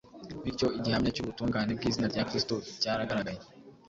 Bityo, 0.43 0.67
igihamya 0.77 1.11
cy’ubutungane 1.15 1.71
bw’izina 1.77 2.07
rya 2.13 2.23
Kristo 2.29 2.55
cyaragaragaye 2.81 3.39